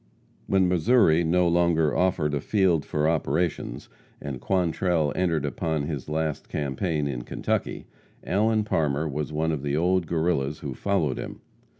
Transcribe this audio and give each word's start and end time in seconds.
]When 0.47 0.67
Missouri 0.67 1.23
no 1.23 1.47
longer 1.47 1.95
offered 1.95 2.33
a 2.33 2.41
field 2.41 2.83
for 2.85 3.07
operations, 3.07 3.87
and 4.19 4.41
Quantrell 4.41 5.13
entered 5.15 5.45
upon 5.45 5.83
his 5.83 6.09
last 6.09 6.49
campaign 6.49 7.05
in 7.07 7.21
Kentucky, 7.21 7.85
Allen 8.23 8.63
Parmer 8.63 9.07
was 9.07 9.31
one 9.31 9.51
of 9.51 9.61
the 9.61 9.77
old 9.77 10.07
Guerrillas 10.07 10.61
who 10.61 10.73
followed 10.73 11.19
him. 11.19 11.41